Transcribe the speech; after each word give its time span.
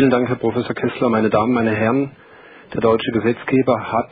Vielen 0.00 0.08
Dank, 0.08 0.30
Herr 0.30 0.36
Professor 0.36 0.74
Kessler. 0.74 1.10
Meine 1.10 1.28
Damen, 1.28 1.52
meine 1.52 1.72
Herren, 1.72 2.12
der 2.72 2.80
deutsche 2.80 3.12
Gesetzgeber 3.12 3.92
hat 3.92 4.08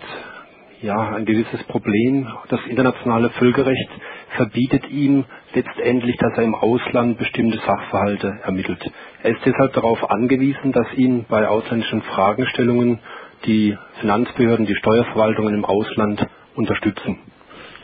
ja 0.82 1.14
ein 1.14 1.24
gewisses 1.24 1.64
Problem. 1.64 2.28
Das 2.50 2.60
internationale 2.66 3.30
Völkerrecht 3.30 3.88
verbietet 4.36 4.90
ihm 4.90 5.24
letztendlich, 5.54 6.14
dass 6.18 6.36
er 6.36 6.44
im 6.44 6.54
Ausland 6.54 7.16
bestimmte 7.16 7.56
Sachverhalte 7.56 8.38
ermittelt. 8.42 8.84
Er 9.22 9.30
ist 9.30 9.40
deshalb 9.46 9.72
darauf 9.72 10.10
angewiesen, 10.10 10.72
dass 10.72 10.92
ihn 10.92 11.24
bei 11.26 11.48
ausländischen 11.48 12.02
Fragestellungen 12.02 12.98
die 13.46 13.74
Finanzbehörden, 14.00 14.66
die 14.66 14.76
Steuerverwaltungen 14.76 15.54
im 15.54 15.64
Ausland 15.64 16.20
unterstützen. 16.54 17.16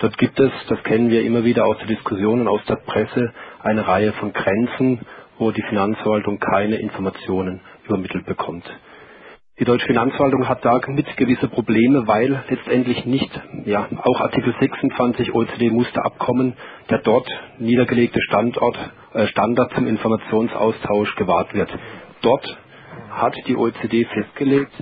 Dort 0.00 0.18
gibt 0.18 0.38
es, 0.38 0.52
das 0.68 0.82
kennen 0.82 1.08
wir 1.08 1.22
immer 1.22 1.44
wieder 1.44 1.64
aus 1.64 1.78
der 1.78 1.86
Diskussion 1.86 2.42
und 2.42 2.48
aus 2.48 2.60
der 2.68 2.76
Presse, 2.76 3.32
eine 3.62 3.88
Reihe 3.88 4.12
von 4.12 4.34
Grenzen, 4.34 5.00
wo 5.38 5.52
die 5.52 5.62
Finanzverwaltung 5.62 6.38
keine 6.38 6.76
Informationen 6.76 7.62
übermittelt 7.84 8.26
bekommt. 8.26 8.64
Die 9.60 9.64
deutsche 9.64 9.86
Finanzverwaltung 9.86 10.48
hat 10.48 10.64
da 10.64 10.80
mit 10.88 11.16
gewisse 11.16 11.46
Probleme, 11.46 12.08
weil 12.08 12.42
letztendlich 12.48 13.06
nicht, 13.06 13.30
ja, 13.66 13.86
auch 14.02 14.20
Artikel 14.20 14.52
26 14.58 15.32
OECD-Musterabkommen, 15.32 16.54
der 16.90 16.98
dort 16.98 17.28
niedergelegte 17.60 18.20
Standort, 18.22 18.76
äh, 19.12 19.28
Standard 19.28 19.72
zum 19.74 19.86
Informationsaustausch 19.86 21.14
gewahrt 21.14 21.54
wird. 21.54 21.70
Dort 22.22 22.58
hat 23.10 23.36
die 23.46 23.56
OECD 23.56 24.04
festgelegt, 24.06 24.72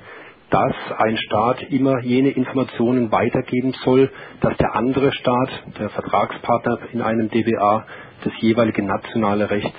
dass 0.48 0.74
ein 0.96 1.18
Staat 1.18 1.62
immer 1.70 2.00
jene 2.00 2.30
Informationen 2.30 3.12
weitergeben 3.12 3.74
soll, 3.84 4.10
dass 4.40 4.56
der 4.56 4.74
andere 4.74 5.12
Staat, 5.12 5.50
der 5.78 5.90
Vertragspartner 5.90 6.78
in 6.94 7.02
einem 7.02 7.28
DBA, 7.28 7.86
das 8.24 8.32
jeweilige 8.40 8.82
nationale 8.82 9.50
Recht 9.50 9.74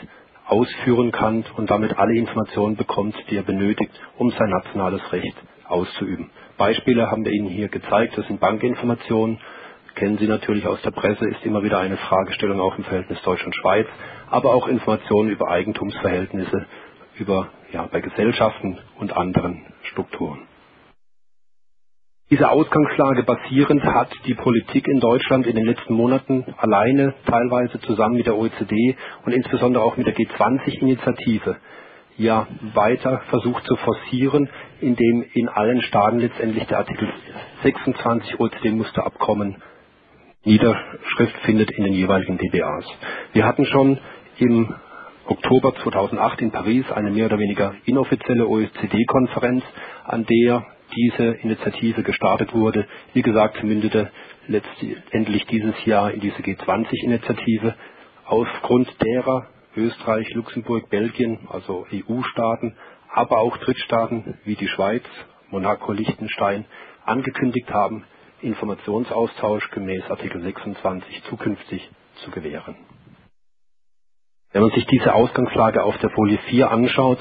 ausführen 0.48 1.12
kann 1.12 1.46
und 1.58 1.70
damit 1.70 1.98
alle 1.98 2.16
Informationen 2.16 2.76
bekommt, 2.76 3.16
die 3.30 3.38
er 3.38 3.44
benötigt, 3.44 3.92
um 4.18 4.30
sein 4.32 4.50
nationales 4.50 5.02
Recht 5.12 5.36
auszuüben. 5.68 6.30
Beispiele 6.58 7.10
haben 7.10 7.26
wir 7.26 7.32
Ihnen 7.32 7.50
hier 7.50 7.70
gezeigt, 7.70 8.18
das 8.18 8.28
sind 8.28 8.40
Bankinformationen, 8.40 9.40
kennen 9.96 10.18
Sie 10.18 10.28
natürlich 10.28 10.68
aus 10.68 10.82
der 10.82 10.92
Presse, 10.92 11.28
ist 11.30 11.46
immer 11.46 11.64
wieder 11.64 11.80
eine 11.80 11.98
Fragestellung 11.98 12.60
auch 12.60 12.78
im 12.78 12.84
Verhältnis 12.84 13.22
Deutschland-Schweiz, 13.24 13.88
aber 14.30 14.54
auch 14.54 14.68
Informationen 14.68 15.30
über 15.30 15.50
Eigentumsverhältnisse, 15.50 16.66
über, 17.18 17.50
ja, 17.72 17.88
bei 17.92 18.02
Gesellschaften 18.02 18.80
und 18.98 19.16
anderen 19.16 19.66
Strukturen. 19.92 20.48
Dieser 22.34 22.52
Ausgangslage 22.52 23.22
basierend 23.22 23.84
hat 23.84 24.10
die 24.26 24.34
Politik 24.34 24.88
in 24.88 25.00
Deutschland 25.00 25.46
in 25.46 25.56
den 25.56 25.66
letzten 25.66 25.94
Monaten 25.94 26.44
alleine, 26.58 27.14
teilweise 27.28 27.80
zusammen 27.82 28.16
mit 28.16 28.26
der 28.26 28.36
OECD 28.36 28.96
und 29.24 29.34
insbesondere 29.34 29.84
auch 29.84 29.98
mit 29.98 30.08
der 30.08 30.16
G20-Initiative 30.16 31.58
ja 32.18 32.48
weiter 32.74 33.22
versucht 33.30 33.64
zu 33.66 33.76
forcieren, 33.76 34.50
indem 34.82 35.24
in 35.32 35.48
allen 35.48 35.84
Staaten 35.84 36.18
letztendlich 36.18 36.66
der 36.66 36.80
Artikel 36.80 37.08
26 37.62 38.40
OECD-Musterabkommen 38.40 39.62
Niederschrift 40.44 41.38
findet 41.46 41.70
in 41.70 41.84
den 41.84 41.94
jeweiligen 41.94 42.40
DBAs. 42.40 42.86
Wir 43.34 43.46
hatten 43.46 43.68
schon 43.68 44.00
im 44.40 44.74
Oktober 45.28 45.76
2008 45.84 46.42
in 46.42 46.50
Paris 46.50 46.92
eine 46.92 47.12
mehr 47.12 47.28
oder 47.28 47.38
weniger 47.38 47.76
inoffizielle 47.86 48.48
OECD-Konferenz, 48.48 49.64
an 50.06 50.26
der 50.26 50.66
diese 50.96 51.34
Initiative 51.42 52.04
gestartet 52.04 52.54
wurde. 52.54 52.88
Wie 53.14 53.22
gesagt, 53.22 53.64
mündete 53.64 54.12
letztendlich 54.48 55.46
dieses 55.48 55.74
Jahr 55.86 56.12
in 56.12 56.20
diese 56.20 56.42
G20-Initiative. 56.42 57.76
Aufgrund 58.26 58.90
derer 59.04 59.48
Österreich, 59.76 60.30
Luxemburg, 60.34 60.90
Belgien, 60.90 61.48
also 61.50 61.86
EU-Staaten, 61.92 62.76
aber 63.12 63.40
auch 63.40 63.58
Drittstaaten 63.58 64.38
wie 64.46 64.56
die 64.56 64.68
Schweiz, 64.68 65.04
Monaco, 65.50 65.92
Liechtenstein 65.92 66.66
angekündigt 67.06 67.70
haben, 67.72 68.06
Informationsaustausch 68.42 69.70
gemäß 69.72 70.04
Artikel 70.10 70.42
26 70.42 71.24
zukünftig 71.24 71.90
zu 72.24 72.32
gewähren. 72.32 72.76
Wenn 74.52 74.62
man 74.62 74.72
sich 74.72 74.86
diese 74.86 75.14
Ausgangslage 75.14 75.84
auf 75.84 75.98
der 75.98 76.12
Folie 76.12 76.38
4 76.50 76.70
anschaut 76.70 77.20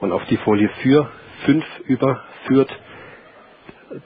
und 0.00 0.12
auf 0.12 0.24
die 0.26 0.36
Folie 0.38 0.68
4, 0.82 1.08
5 1.44 1.64
überführt, 1.86 2.76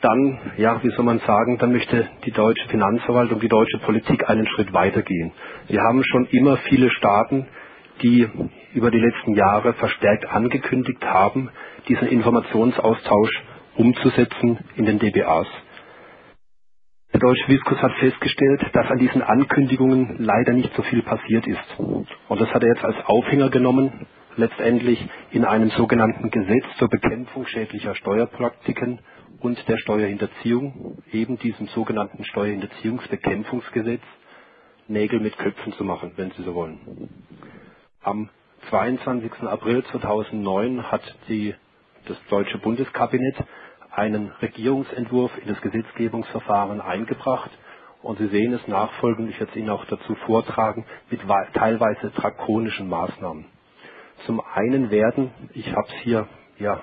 dann, 0.01 0.39
ja, 0.57 0.83
wie 0.83 0.91
soll 0.91 1.05
man 1.05 1.21
sagen, 1.21 1.59
dann 1.59 1.73
möchte 1.73 2.09
die 2.25 2.33
deutsche 2.33 2.69
Finanzverwaltung, 2.69 3.41
die 3.41 3.49
deutsche 3.49 3.79
Politik 3.79 4.29
einen 4.29 4.47
Schritt 4.49 4.73
weitergehen. 4.73 5.33
Wir 5.69 5.81
haben 5.83 6.03
schon 6.05 6.27
immer 6.27 6.57
viele 6.69 6.91
Staaten, 6.91 7.47
die 8.03 8.29
über 8.75 8.91
die 8.91 9.01
letzten 9.01 9.35
Jahre 9.35 9.73
verstärkt 9.75 10.27
angekündigt 10.27 11.03
haben, 11.05 11.51
diesen 11.89 12.09
Informationsaustausch 12.09 13.43
umzusetzen 13.77 14.59
in 14.77 14.87
den 14.87 14.99
DBAs. 14.99 15.47
Der 17.13 17.21
deutsche 17.21 17.49
Viskus 17.49 17.79
hat 17.81 17.93
festgestellt, 17.95 18.63
dass 18.73 18.91
an 18.91 18.99
diesen 18.99 19.23
Ankündigungen 19.23 20.17
leider 20.19 20.53
nicht 20.53 20.75
so 20.75 20.83
viel 20.83 21.03
passiert 21.03 21.47
ist. 21.47 21.79
Und 21.79 22.41
das 22.41 22.53
hat 22.53 22.63
er 22.63 22.69
jetzt 22.69 22.85
als 22.85 22.97
Aufhänger 23.07 23.49
genommen, 23.49 24.07
letztendlich 24.37 25.03
in 25.31 25.45
einem 25.45 25.71
sogenannten 25.71 26.31
Gesetz 26.31 26.65
zur 26.79 26.89
Bekämpfung 26.89 27.47
schädlicher 27.47 27.95
Steuerpraktiken 27.95 29.01
und 29.41 29.69
der 29.69 29.79
Steuerhinterziehung, 29.79 30.75
eben 31.13 31.39
diesem 31.39 31.67
sogenannten 31.69 32.25
Steuerhinterziehungsbekämpfungsgesetz, 32.25 34.03
Nägel 34.89 35.21
mit 35.21 35.37
Köpfen 35.37 35.73
zu 35.75 35.85
machen, 35.85 36.13
wenn 36.17 36.31
Sie 36.33 36.43
so 36.45 36.55
wollen. 36.55 36.79
Am 38.03 38.31
22. 38.71 39.43
April 39.43 39.85
2009 39.85 40.91
hat 40.91 41.03
die, 41.29 41.55
das 42.07 42.17
deutsche 42.31 42.59
Bundeskabinett 42.59 43.37
einen 43.91 44.31
Regierungsentwurf 44.43 45.33
in 45.39 45.49
das 45.49 45.61
Gesetzgebungsverfahren 45.61 46.81
eingebracht 46.81 47.51
und 48.03 48.19
Sie 48.19 48.29
sehen 48.29 48.53
es 48.53 48.67
nachfolgend, 48.69 49.31
ich 49.31 49.41
werde 49.41 49.51
es 49.53 49.57
Ihnen 49.57 49.71
auch 49.71 49.85
dazu 49.87 50.15
vortragen, 50.27 50.87
mit 51.11 51.21
teilweise 51.55 52.11
drakonischen 52.11 52.89
Maßnahmen. 52.89 53.47
Zum 54.25 54.41
einen 54.55 54.91
werden, 54.91 55.33
ich 55.55 55.67
habe 55.69 55.89
es 55.89 55.95
hier 56.03 56.29
ja, 56.59 56.83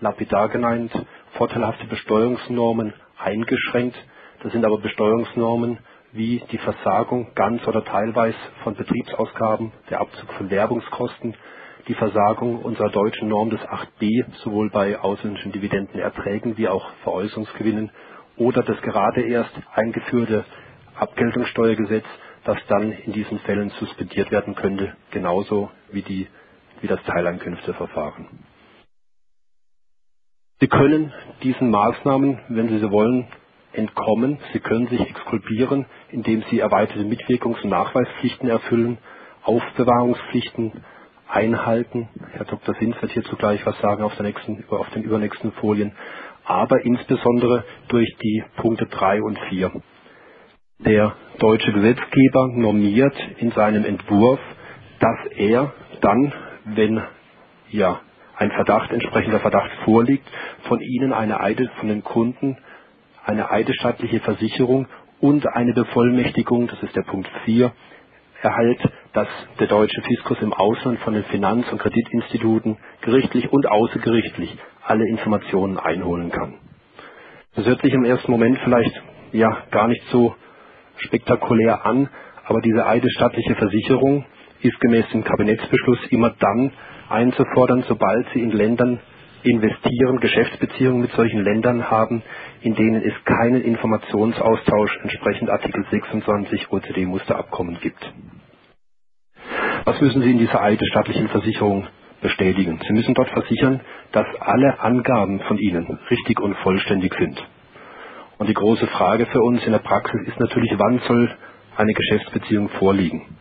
lapidar 0.00 0.48
genannt, 0.48 0.92
vorteilhafte 1.32 1.86
Besteuerungsnormen 1.86 2.92
eingeschränkt. 3.18 3.96
Das 4.42 4.52
sind 4.52 4.64
aber 4.64 4.78
Besteuerungsnormen 4.78 5.78
wie 6.12 6.42
die 6.50 6.58
Versagung 6.58 7.32
ganz 7.34 7.66
oder 7.66 7.84
teilweise 7.84 8.38
von 8.62 8.74
Betriebsausgaben, 8.74 9.72
der 9.90 10.00
Abzug 10.00 10.32
von 10.34 10.50
Werbungskosten, 10.50 11.34
die 11.86 11.94
Versagung 11.94 12.62
unserer 12.62 12.90
deutschen 12.90 13.28
Norm 13.28 13.50
des 13.50 13.60
8b, 13.60 14.24
sowohl 14.42 14.70
bei 14.70 14.98
ausländischen 14.98 15.52
Dividendenerträgen 15.52 16.56
wie 16.56 16.68
auch 16.68 16.90
Veräußerungsgewinnen, 17.02 17.90
oder 18.36 18.62
das 18.62 18.80
gerade 18.82 19.22
erst 19.22 19.52
eingeführte 19.74 20.44
Abgeltungssteuergesetz, 20.96 22.04
das 22.44 22.58
dann 22.68 22.92
in 22.92 23.12
diesen 23.12 23.40
Fällen 23.40 23.70
suspendiert 23.70 24.30
werden 24.30 24.54
könnte, 24.54 24.96
genauso 25.10 25.70
wie, 25.90 26.02
die, 26.02 26.28
wie 26.80 26.86
das 26.86 27.02
Teileinkünfteverfahren. 27.04 28.26
Sie 30.60 30.68
können 30.68 31.12
diesen 31.42 31.70
Maßnahmen, 31.70 32.40
wenn 32.48 32.68
Sie 32.68 32.78
so 32.78 32.90
wollen, 32.90 33.28
entkommen. 33.72 34.38
Sie 34.52 34.60
können 34.60 34.88
sich 34.88 35.00
exkulpieren, 35.00 35.86
indem 36.10 36.42
Sie 36.50 36.60
erweiterte 36.60 37.04
Mitwirkungs- 37.04 37.62
und 37.62 37.70
Nachweispflichten 37.70 38.48
erfüllen, 38.48 38.98
Aufbewahrungspflichten 39.44 40.72
einhalten. 41.28 42.08
Herr 42.32 42.46
Dr. 42.46 42.74
Sins 42.76 43.00
wird 43.02 43.12
hierzu 43.12 43.36
gleich 43.36 43.64
was 43.66 43.78
sagen 43.80 44.02
auf, 44.02 44.18
nächsten, 44.20 44.64
auf 44.70 44.90
den 44.90 45.04
übernächsten 45.04 45.52
Folien. 45.52 45.92
Aber 46.44 46.84
insbesondere 46.84 47.64
durch 47.88 48.16
die 48.22 48.44
Punkte 48.56 48.86
3 48.86 49.22
und 49.22 49.38
4. 49.50 49.72
Der 50.80 51.16
deutsche 51.38 51.72
Gesetzgeber 51.72 52.48
normiert 52.54 53.14
in 53.38 53.50
seinem 53.52 53.84
Entwurf, 53.84 54.40
dass 55.00 55.32
er 55.36 55.72
dann, 56.00 56.32
wenn 56.66 57.02
ja, 57.70 58.00
ein 58.38 58.52
Verdacht, 58.52 58.92
entsprechender 58.92 59.40
Verdacht 59.40 59.70
vorliegt, 59.84 60.26
von 60.68 60.80
Ihnen 60.80 61.12
eine 61.12 61.40
Eide, 61.40 61.68
von 61.78 61.88
den 61.88 62.04
Kunden 62.04 62.56
eine 63.24 63.50
eidesstattliche 63.50 64.20
Versicherung 64.20 64.86
und 65.20 65.46
eine 65.46 65.74
Bevollmächtigung, 65.74 66.68
das 66.68 66.82
ist 66.82 66.96
der 66.96 67.02
Punkt 67.02 67.28
4, 67.44 67.72
erhält, 68.40 68.80
dass 69.12 69.28
der 69.58 69.66
deutsche 69.66 70.00
Fiskus 70.02 70.40
im 70.40 70.52
Ausland 70.52 71.00
von 71.00 71.14
den 71.14 71.24
Finanz- 71.24 71.70
und 71.70 71.78
Kreditinstituten 71.78 72.78
gerichtlich 73.02 73.52
und 73.52 73.66
außergerichtlich 73.66 74.56
alle 74.84 75.06
Informationen 75.08 75.78
einholen 75.78 76.30
kann. 76.30 76.54
Das 77.54 77.66
hört 77.66 77.82
sich 77.82 77.92
im 77.92 78.04
ersten 78.04 78.30
Moment 78.30 78.58
vielleicht 78.62 79.02
ja 79.32 79.64
gar 79.70 79.88
nicht 79.88 80.02
so 80.10 80.34
spektakulär 80.98 81.84
an, 81.84 82.08
aber 82.44 82.60
diese 82.60 82.86
eidesstattliche 82.86 83.56
Versicherung 83.56 84.24
ist 84.60 84.78
gemäß 84.80 85.08
dem 85.10 85.24
Kabinettsbeschluss 85.24 85.98
immer 86.10 86.30
dann 86.38 86.72
einzufordern, 87.08 87.84
sobald 87.88 88.26
sie 88.32 88.40
in 88.40 88.50
Ländern 88.50 89.00
investieren, 89.42 90.18
Geschäftsbeziehungen 90.20 91.00
mit 91.00 91.12
solchen 91.12 91.42
Ländern 91.42 91.90
haben, 91.90 92.22
in 92.60 92.74
denen 92.74 93.02
es 93.02 93.14
keinen 93.24 93.62
Informationsaustausch 93.62 94.98
entsprechend 95.02 95.50
Artikel 95.50 95.84
26 95.90 96.72
OECD-Musterabkommen 96.72 97.78
gibt. 97.80 98.12
Was 99.84 100.00
müssen 100.00 100.22
Sie 100.22 100.30
in 100.30 100.38
dieser 100.38 100.60
eidesstattlichen 100.62 101.28
Versicherung 101.28 101.86
bestätigen. 102.20 102.80
Sie 102.86 102.92
müssen 102.92 103.14
dort 103.14 103.28
versichern, 103.30 103.80
dass 104.12 104.26
alle 104.40 104.80
Angaben 104.80 105.40
von 105.40 105.58
Ihnen 105.58 105.98
richtig 106.10 106.40
und 106.40 106.56
vollständig 106.58 107.14
sind. 107.18 107.42
Und 108.38 108.48
die 108.48 108.54
große 108.54 108.86
Frage 108.86 109.26
für 109.26 109.40
uns 109.40 109.64
in 109.64 109.72
der 109.72 109.80
Praxis 109.80 110.20
ist 110.26 110.38
natürlich, 110.40 110.72
wann 110.76 111.00
soll 111.06 111.30
eine 111.76 111.92
Geschäftsbeziehung 111.92 112.68
vorliegen? 112.70 113.36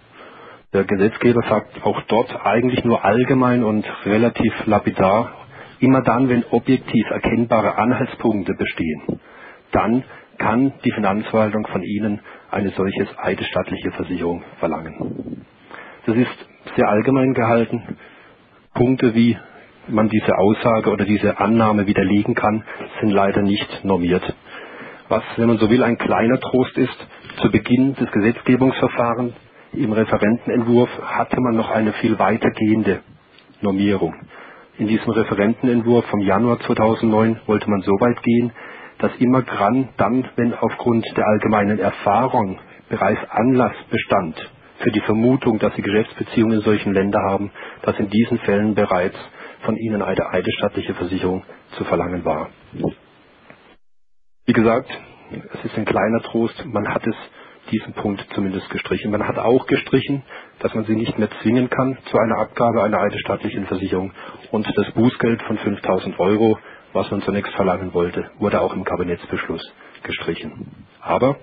Der 0.73 0.83
Gesetzgeber 0.83 1.43
sagt 1.47 1.81
auch 1.85 2.01
dort 2.09 2.45
eigentlich 2.45 2.83
nur 2.83 3.05
allgemein 3.05 3.63
und 3.63 3.85
relativ 4.05 4.53
lapidar, 4.65 5.31
immer 5.79 6.01
dann, 6.01 6.27
wenn 6.27 6.43
objektiv 6.51 7.09
erkennbare 7.09 7.77
Anhaltspunkte 7.77 8.53
bestehen, 8.53 9.21
dann 9.71 10.03
kann 10.37 10.73
die 10.83 10.91
Finanzverwaltung 10.91 11.65
von 11.67 11.83
Ihnen 11.83 12.19
eine 12.51 12.71
solche 12.71 13.07
eidesstattliche 13.17 13.91
Versicherung 13.91 14.43
verlangen. 14.59 15.45
Das 16.05 16.17
ist 16.17 16.47
sehr 16.75 16.89
allgemein 16.89 17.33
gehalten. 17.33 17.97
Punkte, 18.73 19.15
wie 19.15 19.37
man 19.87 20.09
diese 20.09 20.37
Aussage 20.37 20.89
oder 20.89 21.05
diese 21.05 21.39
Annahme 21.39 21.87
widerlegen 21.87 22.35
kann, 22.35 22.65
sind 22.99 23.11
leider 23.11 23.41
nicht 23.41 23.85
normiert. 23.85 24.35
Was, 25.07 25.23
wenn 25.37 25.47
man 25.47 25.59
so 25.59 25.69
will, 25.69 25.81
ein 25.81 25.97
kleiner 25.97 26.41
Trost 26.41 26.77
ist, 26.77 27.07
zu 27.41 27.49
Beginn 27.51 27.95
des 27.95 28.11
Gesetzgebungsverfahrens 28.11 29.33
im 29.83 29.93
Referentenentwurf 29.93 30.89
hatte 31.03 31.39
man 31.39 31.55
noch 31.55 31.69
eine 31.69 31.93
viel 31.93 32.17
weitergehende 32.19 33.01
Normierung. 33.61 34.13
In 34.77 34.87
diesem 34.87 35.09
Referentenentwurf 35.09 36.05
vom 36.05 36.19
Januar 36.21 36.59
2009 36.59 37.41
wollte 37.47 37.69
man 37.69 37.81
so 37.81 37.91
weit 37.93 38.21
gehen, 38.23 38.51
dass 38.99 39.11
immer 39.19 39.43
dann, 39.43 40.29
wenn 40.35 40.53
aufgrund 40.53 41.05
der 41.15 41.27
allgemeinen 41.27 41.79
Erfahrung 41.79 42.59
bereits 42.89 43.21
Anlass 43.29 43.73
bestand 43.89 44.51
für 44.79 44.91
die 44.91 45.01
Vermutung, 45.01 45.59
dass 45.59 45.75
sie 45.75 45.81
Geschäftsbeziehungen 45.81 46.59
in 46.59 46.63
solchen 46.63 46.93
Ländern 46.93 47.23
haben, 47.23 47.51
dass 47.83 47.97
in 47.99 48.09
diesen 48.09 48.39
Fällen 48.39 48.75
bereits 48.75 49.17
von 49.61 49.75
ihnen 49.75 50.01
eine 50.01 50.29
eidesstattliche 50.29 50.93
Versicherung 50.93 51.43
zu 51.77 51.83
verlangen 51.85 52.23
war. 52.25 52.49
Wie 54.45 54.53
gesagt, 54.53 54.89
es 55.53 55.65
ist 55.65 55.77
ein 55.77 55.85
kleiner 55.85 56.21
Trost, 56.21 56.63
man 56.65 56.87
hat 56.93 57.05
es 57.05 57.15
diesen 57.71 57.93
Punkt 57.93 58.25
zumindest 58.33 58.69
gestrichen. 58.69 59.11
Man 59.11 59.27
hat 59.27 59.37
auch 59.37 59.65
gestrichen, 59.67 60.23
dass 60.59 60.73
man 60.73 60.85
sie 60.85 60.95
nicht 60.95 61.17
mehr 61.17 61.29
zwingen 61.41 61.69
kann 61.69 61.97
zu 62.05 62.17
einer 62.17 62.39
Abgabe 62.39 62.83
einer 62.83 62.99
eidesstattlichen 62.99 63.65
Versicherung 63.65 64.11
und 64.51 64.67
das 64.75 64.91
Bußgeld 64.91 65.41
von 65.43 65.57
5000 65.57 66.19
Euro, 66.19 66.57
was 66.93 67.09
man 67.11 67.21
zunächst 67.21 67.53
verlangen 67.53 67.93
wollte, 67.93 68.29
wurde 68.39 68.61
auch 68.61 68.73
im 68.73 68.83
Kabinettsbeschluss 68.83 69.61
gestrichen. 70.03 70.87
Aber 71.01 71.37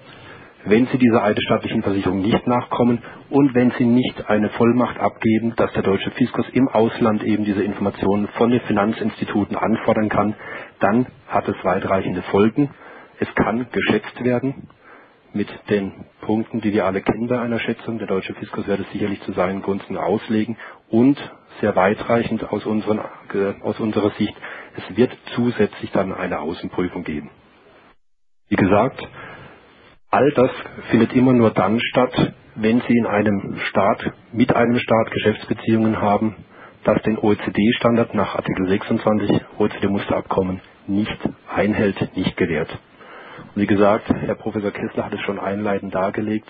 wenn 0.67 0.87
Sie 0.87 0.97
dieser 0.97 1.23
eidesstattlichen 1.23 1.83
Versicherung 1.83 2.23
nicht 2.23 2.47
nachkommen 2.47 3.03
und 3.29 3.55
wenn 3.55 3.71
Sie 3.73 3.85
nicht 3.85 4.31
eine 4.31 4.49
Vollmacht 4.51 4.99
abgeben, 4.99 5.53
dass 5.57 5.71
der 5.75 5.83
deutsche 5.83 6.11
Fiskus 6.13 6.47
im 6.55 6.69
Ausland 6.69 7.23
eben 7.23 7.45
diese 7.45 7.63
Informationen 7.63 8.29
von 8.39 8.51
den 8.51 8.63
Finanzinstituten 8.63 9.57
anfordern 9.57 10.09
kann, 10.09 10.35
dann 10.81 11.07
hat 11.29 11.47
es 11.49 11.57
weitreichende 11.63 12.23
Folgen. 12.23 12.71
Es 13.21 13.29
kann 13.35 13.67
geschätzt 13.71 14.25
werden, 14.25 14.69
mit 15.35 15.49
den 15.69 16.07
Punkten, 16.25 16.61
die 16.63 16.73
wir 16.73 16.87
alle 16.87 17.03
kennen 17.03 17.29
bei 17.29 17.41
einer 17.41 17.61
Schätzung. 17.61 17.99
Der 17.99 18.09
deutsche 18.09 18.35
Fiskus 18.35 18.67
wird 18.67 18.81
es 18.81 18.91
sicherlich 18.93 19.23
zu 19.23 19.33
seinen 19.33 19.63
Gunsten 19.63 19.97
auslegen 19.99 20.57
und 20.91 21.19
sehr 21.61 21.77
weitreichend 21.77 22.45
aus, 22.53 22.67
unseren, 22.67 22.99
äh, 23.35 23.55
aus 23.63 23.81
unserer 23.81 24.11
Sicht, 24.13 24.35
es 24.77 24.97
wird 24.97 25.17
zusätzlich 25.37 25.93
dann 25.93 26.13
eine 26.13 26.41
Außenprüfung 26.41 27.05
geben. 27.05 27.31
Wie 28.49 28.57
gesagt, 28.57 29.01
all 30.11 30.31
das 30.33 30.51
findet 30.91 31.15
immer 31.15 31.33
nur 31.33 31.51
dann 31.53 31.81
statt, 31.81 32.35
wenn 32.57 32.81
Sie 32.83 32.97
in 32.97 33.07
einem 33.07 33.59
Staat, 33.71 34.13
mit 34.33 34.55
einem 34.55 34.79
Staat 34.79 35.11
Geschäftsbeziehungen 35.13 36.01
haben, 36.01 36.37
das 36.85 37.03
den 37.03 37.19
OECD-Standard 37.19 38.15
nach 38.15 38.37
Artikel 38.37 38.69
26 38.69 39.31
OECD-Musterabkommen 39.59 40.61
nicht 40.87 41.19
einhält, 41.49 42.17
nicht 42.17 42.37
gewährt. 42.37 42.71
Wie 43.55 43.67
gesagt, 43.67 44.09
Herr 44.09 44.37
Professor 44.37 44.71
Kessler 44.73 45.07
hat 45.07 45.15
es 45.15 45.21
schon 45.23 45.39
einleitend 45.39 45.95
dargelegt. 45.95 46.49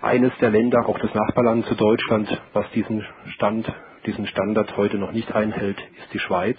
Eines 0.00 0.32
der 0.40 0.50
Länder, 0.50 0.88
auch 0.88 0.98
das 0.98 1.14
Nachbarland 1.14 1.66
zu 1.66 1.74
Deutschland, 1.74 2.28
was 2.52 2.70
diesen 2.72 3.04
Stand, 3.34 3.72
diesen 4.06 4.26
Standard 4.28 4.76
heute 4.76 4.98
noch 4.98 5.12
nicht 5.12 5.32
einhält, 5.34 5.78
ist 5.98 6.12
die 6.14 6.20
Schweiz. 6.20 6.58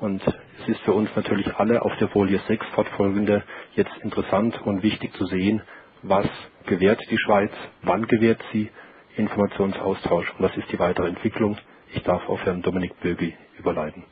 Und 0.00 0.22
es 0.62 0.68
ist 0.68 0.80
für 0.82 0.92
uns 0.92 1.10
natürlich 1.16 1.54
alle 1.56 1.82
auf 1.82 1.96
der 1.98 2.08
Folie 2.08 2.40
6 2.48 2.66
fortfolgende 2.68 3.44
jetzt 3.74 3.96
interessant 4.02 4.60
und 4.62 4.82
wichtig 4.82 5.14
zu 5.14 5.26
sehen, 5.26 5.62
was 6.02 6.26
gewährt 6.66 7.00
die 7.10 7.18
Schweiz, 7.18 7.52
wann 7.82 8.06
gewährt 8.06 8.42
sie 8.52 8.70
Informationsaustausch 9.16 10.32
und 10.38 10.42
was 10.44 10.56
ist 10.56 10.70
die 10.72 10.78
weitere 10.78 11.08
Entwicklung. 11.08 11.58
Ich 11.92 12.02
darf 12.04 12.28
auf 12.28 12.44
Herrn 12.46 12.62
Dominik 12.62 12.98
Bögi 13.00 13.36
überleiten. 13.58 14.04